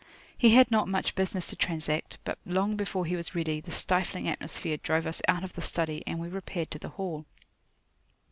[0.35, 4.27] He had not much business to transact; but long before he was ready, the stifling
[4.27, 7.27] atmosphere drove us out of the study, and we repaired to the hall.